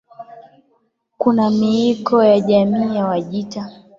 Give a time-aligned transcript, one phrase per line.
[1.17, 3.71] Kuna miiko ya jamii ya Wajita